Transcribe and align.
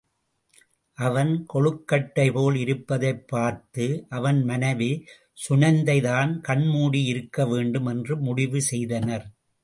அவன் 0.97 1.45
கொழுக்கட்டைபோல் 1.53 2.55
இருப்பதைப் 2.55 3.27
பார்த்து 3.27 4.05
அவன் 4.09 4.43
மனைவி 4.43 5.05
சுநந்தைதான் 5.49 6.39
கண்மூடி 6.39 7.01
இருக்கவேண்டும் 7.11 7.89
என்று 7.89 8.17
முடிவு 8.17 8.61
செய்தனர். 8.61 9.25